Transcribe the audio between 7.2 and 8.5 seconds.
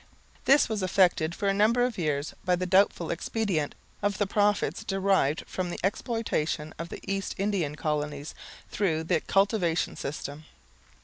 Indian colonies